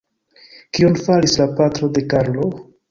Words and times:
Kion 0.77 0.97
faris 1.03 1.39
la 1.43 1.49
patro 1.61 1.95
de 1.99 2.07
Karlo? 2.15 2.55